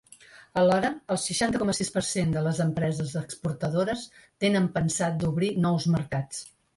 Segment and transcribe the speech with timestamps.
[0.59, 4.07] Alhora, el seixanta coma sis per cent de les empreses exportadores
[4.45, 6.41] tenen pensat d’obrir nous mercats.